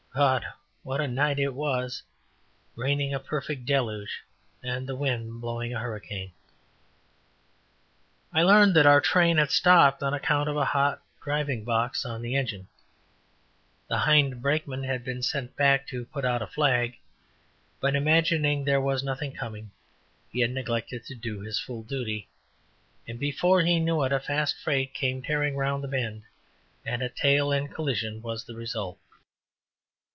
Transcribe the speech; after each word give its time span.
God! 0.13 0.45
what 0.83 0.99
a 0.99 1.07
night 1.07 1.39
it 1.39 1.53
was 1.53 2.03
raining 2.75 3.13
a 3.13 3.19
perfect 3.19 3.65
deluge 3.65 4.21
and 4.61 4.85
the 4.85 4.95
wind 4.97 5.39
blowing 5.39 5.73
a 5.73 5.79
hurricane. 5.79 6.33
I 8.33 8.43
learned 8.43 8.75
that 8.75 8.85
our 8.85 8.99
train 8.99 9.37
had 9.37 9.51
stopped 9.51 10.03
on 10.03 10.13
account 10.13 10.49
of 10.49 10.57
a 10.57 10.65
hot 10.65 11.01
driving 11.23 11.63
box 11.63 12.03
on 12.03 12.21
the 12.21 12.35
engine; 12.35 12.67
the 13.87 13.99
hind 13.99 14.41
brakeman 14.41 14.83
had 14.83 15.05
been 15.05 15.21
sent 15.23 15.55
back 15.55 15.87
to 15.87 16.03
put 16.07 16.25
out 16.25 16.41
a 16.41 16.47
flag, 16.47 16.97
but, 17.79 17.95
imagining 17.95 18.65
there 18.65 18.81
was 18.81 19.05
nothing 19.05 19.31
coming, 19.31 19.71
he 20.29 20.41
had 20.41 20.51
neglected 20.51 21.05
to 21.05 21.15
do 21.15 21.39
his 21.39 21.57
full 21.57 21.83
duty, 21.83 22.27
and 23.07 23.17
before 23.17 23.61
he 23.61 23.79
knew 23.79 24.03
it, 24.03 24.11
a 24.11 24.19
fast 24.19 24.57
freight 24.61 24.93
came 24.93 25.21
tearing 25.21 25.55
around 25.55 25.79
the 25.81 25.87
bend, 25.87 26.23
and 26.85 27.01
a 27.01 27.07
tail 27.07 27.53
end 27.53 27.73
collision 27.73 28.21
was 28.21 28.43
the 28.43 28.55
result. 28.57 28.99